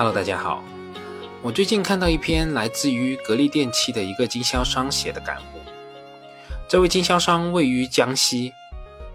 [0.00, 0.64] Hello，大家好。
[1.42, 5.60] 我最近看到一篇来自于格力电器的一个经销商写的感悟。
[6.66, 8.54] 这位经销商位于江西，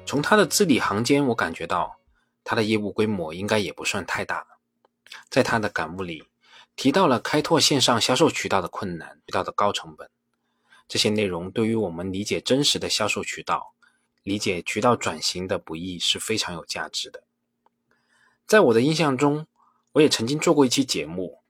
[0.05, 1.97] 从他的字里行间，我感觉到
[2.43, 4.45] 他的业务规模应该也不算太大。
[5.27, 6.25] 在他的感悟里，
[6.75, 10.07] 提到了开拓线上销售渠道的困难，渠道的高成本。
[10.87, 13.73] 这些内容对于我们理解真实的销售渠道、
[14.21, 17.23] 理解渠道转型的不易是非常有价值的。
[18.45, 19.47] 在我的印象中，
[19.95, 21.41] 我也曾经做过一期节目，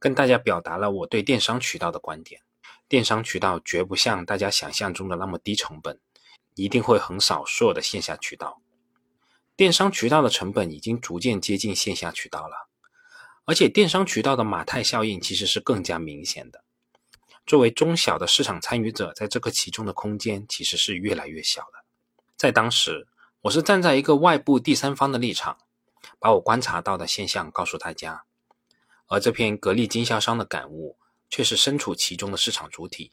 [0.00, 2.40] 跟大家表达了我对电商渠道的观点。
[2.88, 6.00] 电商渠道绝不像大家想象中的那么低成本，
[6.56, 8.60] 一定会横扫所有的线下渠道。
[9.54, 12.68] 电商渠道的成本已经逐渐接近线下渠道了，
[13.44, 16.64] 而且电商渠道的马太效应其实是更加明显的。
[17.46, 21.84] 作为中小的市场参与者，在这个其中的空间其实是越来越小的。
[22.36, 23.06] 在当时，
[23.42, 25.58] 我是站在一个外部第三方的立场，
[26.24, 28.24] 把我观察到的现象告诉大家。
[29.08, 30.96] 而这篇格力经销商的感悟，
[31.28, 33.12] 却是身处其中的市场主体，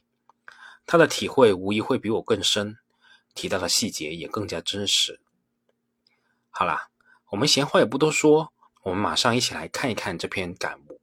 [0.86, 2.78] 他的体会无疑会比我更深，
[3.34, 5.20] 提到的细节也更加真实。
[6.48, 6.88] 好啦，
[7.32, 8.50] 我们闲话也不多说，
[8.84, 10.98] 我们马上一起来看一看这篇感悟。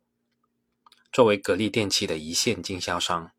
[1.11, 3.33] 作为格力电器的一线经销商，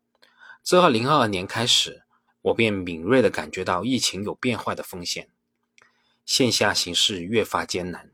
[0.63, 2.03] 自2022年开始，
[2.41, 5.27] 我便敏锐地感觉到疫情有变坏的风险，
[6.25, 8.13] 线下形势越发艰难。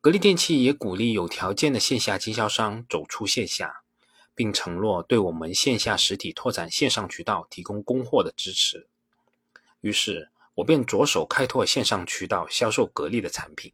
[0.00, 3.82] 格力电器也鼓励有条件的线下经销商走出线下，
[4.34, 8.88] 并承诺对我们线下实体拓展线上渠道提供供货的支持。
[9.80, 13.72] 于是，我便着手开拓线上渠道销售格力的产品。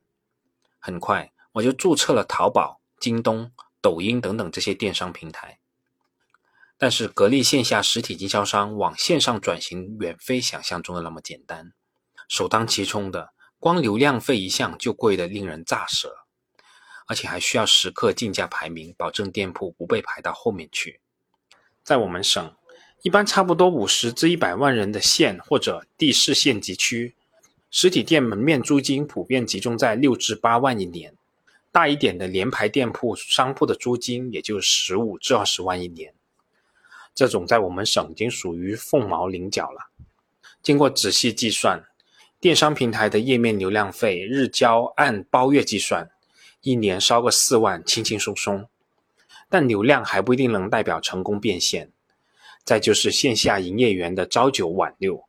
[0.78, 3.52] 很快，我就注册了淘宝、京东。
[3.82, 5.60] 抖音等等这些电商平台，
[6.76, 11.72] 但是格力线下实体经销商往线上转型远非想象中的那么简单。
[12.28, 13.32] 首当其冲的，
[13.66, 16.18] 光流量费一项就贵得令人咋舌，
[17.08, 21.00] 而且还需要时刻竞价排名，保证店铺不被排到后面去。
[21.82, 22.54] 在我们省，
[23.02, 27.16] 一般差不多五十至一百万人的县或者地市县级区，
[27.68, 31.12] 实体店门面租金普遍集中在六至八万一年。
[31.72, 36.14] 大一点的联排店铺、商铺的租金也就十五至二十万一年，
[37.12, 39.90] 这种在我们省已经属于凤毛麟角了。
[40.62, 41.84] 经过仔细计算，
[42.46, 46.08] 电商平台的页面流量费日交按包月计算，
[46.60, 48.68] 一年烧个四万，轻轻松松。
[49.48, 51.90] 但流量还不一定能代表成功变现。
[52.64, 55.24] 再就是线下营业员的朝九晚六，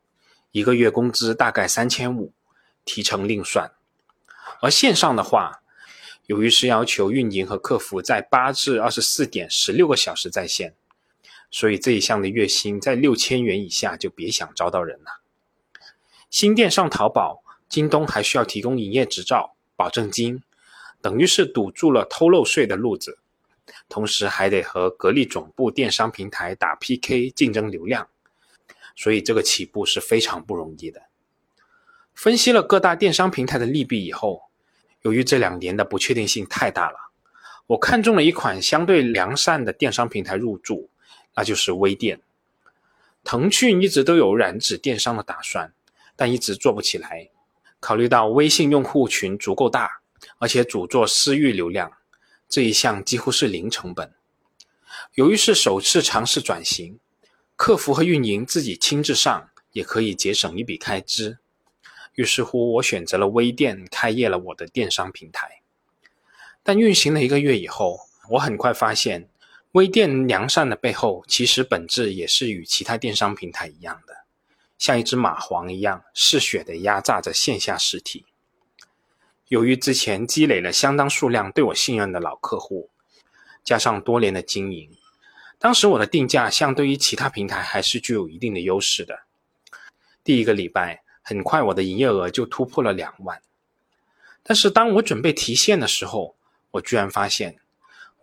[0.52, 2.32] 一个月工资大概三千五，
[2.84, 3.72] 提成另算。
[4.60, 5.62] 而线上的话，
[6.26, 10.76] 由于是要求运营和客服在八至二十四点十六个小时在线，
[11.50, 15.22] 所以这一项的月薪在六千元以下就别想招到人了。
[16.30, 20.42] 新店上淘宝、京东还需要提供营业执照、保证金，
[21.00, 23.18] 等于是堵住了偷漏税的路子，
[23.88, 28.08] 同时还得和格力总部电商平台打 PK 竞争流量，
[28.96, 31.02] 所以这个起步是非常不容易的。
[32.14, 34.42] 分析了各大电商平台的利弊以后。
[35.02, 36.96] 由于这两年的不确定性太大了，
[37.68, 40.90] 我看中了一款相对良善的电商平台入驻，
[41.36, 42.20] 那就是微店。
[43.22, 45.72] 腾讯一直都有染指电商的打算，
[46.18, 47.30] 但一直做不起来。
[47.78, 50.00] 考虑到微信用户群足够大，
[50.38, 51.92] 而且主做私域流量，
[52.48, 54.12] 这一项几乎是零成本。
[55.14, 56.98] 由于是首次尝试转型，
[57.54, 61.38] 客服和运营自己亲自上，也可以节省一笔开支。
[62.14, 65.62] 于是乎，我选择了微店，开业了我的电商平台。
[66.64, 69.28] 但运行了一个月以后，我很快发现，
[69.70, 74.24] 微店良善的背后，其实本质也是与其他电商平台一样的，
[74.78, 78.24] 像一只蚂蟥一样嗜血的压榨着线下实体。
[79.48, 82.88] 由于之前积累了相当数量对我信任的老客户，
[83.62, 84.90] 加上多年的经营，
[85.58, 89.24] 当时我的定价相对于其他平台还是具有一定的优势的。
[90.24, 91.02] 第一个礼拜。
[91.20, 93.42] 很快，我的营业额就突破了两万。
[94.42, 96.36] 但是，当我准备提现的时候，
[96.70, 97.58] 我居然发现，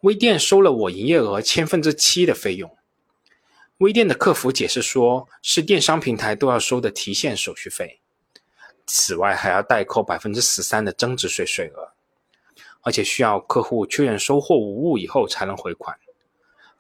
[0.02, 2.76] 微店收了我营业额千分之七的费用。
[3.80, 8.00] 微店的客服解释说，是电商平台都要收的提现手续费，
[8.86, 11.92] 此外还要代扣百分之十三的增值税税额，
[12.84, 15.98] 而且需要客户确认收货无误以后才能回款。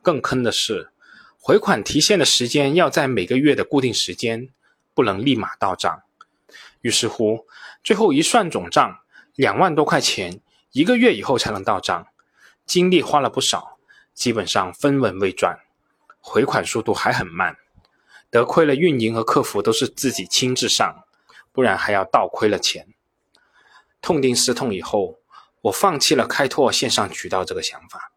[0.01, 0.89] 更坑的是，
[1.37, 4.47] 回款提现的时间要在每个月的固定时间，
[4.93, 6.03] 不能立马到账。
[6.79, 7.45] 于是乎，
[7.83, 8.99] 最后一算总账，
[9.35, 10.39] 两万多块钱，
[10.71, 12.07] 一个月以后才能到账，
[12.65, 13.79] 精力花了不少，
[14.13, 15.59] 基本上分文未赚，
[16.27, 17.55] 回款速度还很慢，
[18.31, 21.05] 得亏了运营和客服都是自己亲自上，
[21.51, 22.87] 不然还要倒亏了钱。
[24.01, 25.19] 痛定思痛以后，
[25.61, 28.11] 我放弃了开拓线上渠道这个想法。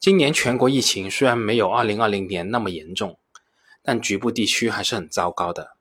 [0.00, 3.18] 今年全国疫情虽然没有2020年那么严重，
[3.84, 5.76] 但局部地区还是很糟糕的。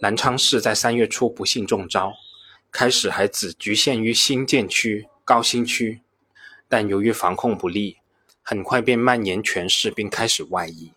[0.00, 2.12] 南昌市在三月初不幸中招，
[2.70, 6.02] 开始还只局限于新建区、高新区，
[6.68, 7.98] 但由于防控不力，
[8.46, 10.92] 很快便蔓延全市，并开始外溢。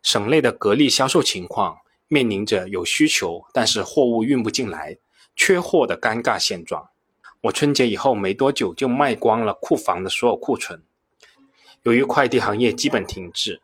[0.00, 4.96] 省内的格力销售情况面临着有需求，但是货物运不进来、
[5.34, 6.88] 缺货的尴尬现状。
[7.40, 10.80] 我春节以后没多久就卖光了库房的所有库存。
[11.82, 13.60] 由于快递行业基本停滞，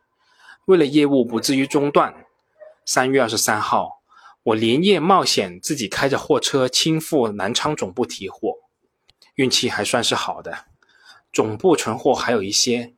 [0.64, 2.26] 为了业务不至于中断，
[2.84, 4.02] 三月二十三号，
[4.42, 8.58] 我连夜冒险自己开着货车亲赴南昌总部提货，
[9.36, 10.66] 运气还算是好的，
[11.32, 12.92] 总部存货还有一些，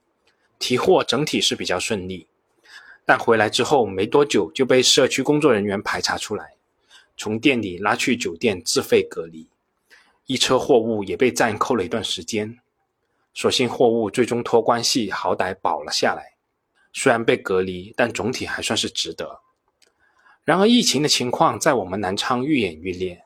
[0.59, 2.27] 提货整体是比较顺利。
[3.05, 6.55] 但回来之后没多久就被社区工作人员排查出来，
[7.17, 9.49] 从店里拉去酒店自费隔离，
[10.27, 12.59] 一车货物也被暂扣了一段时间。
[13.33, 16.35] 所幸货物最终托关系好歹保了下来，
[16.93, 19.41] 虽然被隔离，但总体还算是值得。
[20.45, 23.23] 然而疫情的情况在我们南昌愈演愈烈，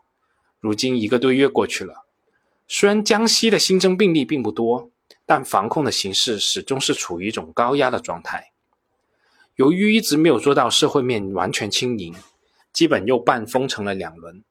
[0.59, 2.07] 如今一个多月过去了，
[2.67, 4.91] 虽然江西的新增病例并不多，
[5.31, 8.51] 但防控的形势始终是处于一种高压的状态。
[9.55, 12.13] 由于一直没有做到社会面完全清零，
[12.73, 14.43] 基本又半封城了两轮，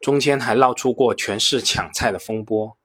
[0.00, 2.76] 中间还闹出过全市抢菜的风波。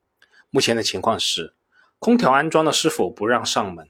[0.51, 1.55] 目前的情况是。
[1.97, 3.89] 空调安装的师傅不让上门，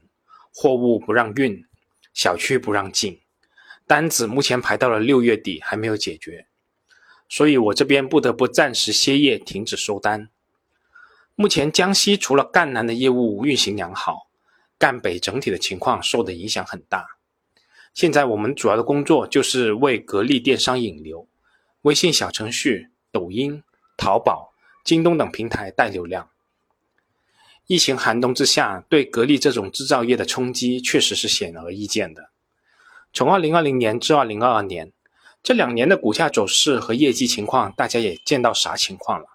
[0.54, 1.66] 货物不让运，
[2.14, 3.20] 小区不让进，
[3.86, 6.46] 单子目前排到了六月底还没有解决，
[7.28, 10.30] 所以我这边不得不暂时歇业，停止收单。
[11.42, 14.28] 目前江西除了赣南的业务运行良好，
[14.78, 17.04] 赣北整体的情况受的影响很大。
[17.92, 21.26] 现在我们主要的工作就是为格力电商引流，
[21.80, 23.64] 微信小程序、抖音、
[23.96, 24.52] 淘宝、
[24.84, 26.28] 京东等平台带流量。
[27.66, 32.30] 疫情寒冬之下，对格力这种制造业的冲击确实是显而易见的。
[33.12, 34.92] 从2020年至2022年
[35.42, 39.26] 这两年的股价走势和业绩情况，大家也见到啥情况了。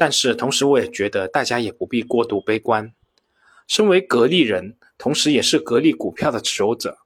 [0.00, 2.94] 但是同时，我也觉得大家也不必过度悲观。
[3.66, 7.00] 身为格力人，同时也是格力股票的持有者，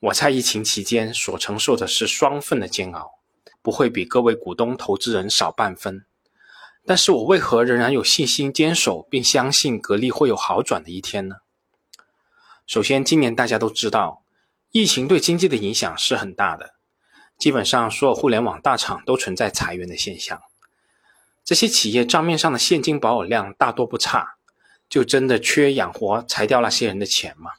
[0.00, 3.18] 我在疫情期间所承受的是双份的煎熬，
[3.60, 6.06] 不会比各位股东投资人少半分。
[6.86, 11.36] 但是我为何仍然有信心坚守，并相信格力会有好转的一天呢？
[12.66, 14.24] 首先，今年大家都知道，
[14.70, 16.76] 疫情对经济的影响是很大的，
[17.36, 20.40] 基本上所有互联网大厂都存在裁员的现象。
[21.44, 24.36] 这些企业账面上的现金保有量大多不差，
[24.88, 27.50] 就真的缺养活裁掉那些人的钱吗？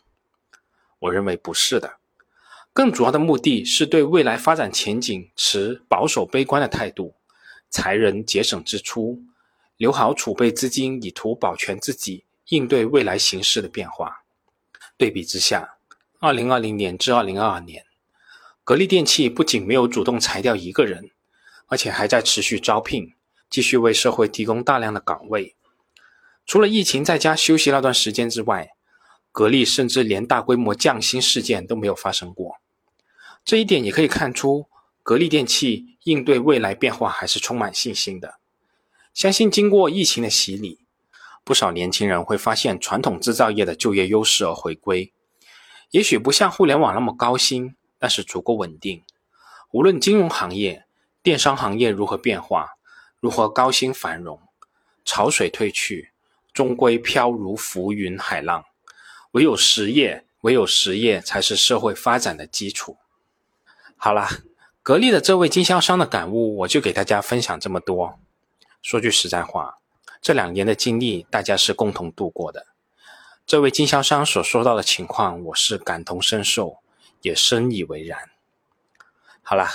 [0.99, 1.97] 我认为不是的，
[2.71, 7.15] 更主要的目的是对未来发展前景持保守悲观的态度。
[7.69, 9.23] 裁人节省支出，
[9.77, 14.23] 留好储备资金，以图保全自己，应对未来形势的变化。
[14.95, 15.75] 对比之下，
[16.19, 17.83] 二零二零年至二零二二年，
[18.63, 21.09] 格力电器不仅没有主动裁掉一个人，
[21.65, 23.15] 而且还在持续招聘，
[23.53, 25.55] 继续为社会提供大量的岗位。
[26.43, 28.71] 除了疫情在家休息那段时间之外，
[29.31, 32.55] 格力甚至连大规模降薪事件都没有发生过。
[33.45, 34.65] 这一点也可以看出。
[35.03, 38.39] 格力电器应对未来变化还是充满信心的，
[39.13, 40.79] 相信经过疫情的洗礼，
[41.43, 45.13] 不少年轻人会发现传统制造业的就业优势而回归。
[45.91, 49.03] 也许不像互联网那么高薪，但是足够稳定。
[49.71, 50.85] 无论金融行业、
[51.21, 52.69] 电商行业如何变化，
[53.23, 54.37] 如何高薪繁荣，
[55.05, 56.11] 潮水退去，
[56.51, 58.65] 终归飘如浮云海浪。
[59.31, 62.97] 唯有实业，唯有实业才是社会发展的基础。
[63.95, 64.27] 好了。
[64.85, 68.19] 格力的这位经销商的感悟，我就给大家分享这么多。
[68.81, 69.77] 说句实在话，
[70.21, 72.67] 这两年的经历，大家是共同度过的。
[73.45, 76.79] 这位经销商所说到的情况，我是感同身受，
[77.21, 78.29] 也深以为然。
[79.41, 79.69] 好了，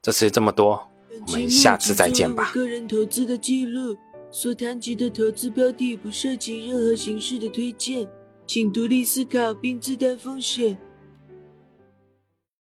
[0.00, 0.91] 这次这么多，
[1.26, 2.50] 我们下次再见吧。
[2.54, 3.96] 个人投资的记录
[4.30, 8.08] 所谈及的投资标的，不涉及任何形式的推荐，
[8.46, 10.78] 请独立思考并自担风险。